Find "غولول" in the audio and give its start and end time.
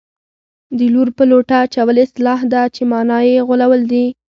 3.47-3.81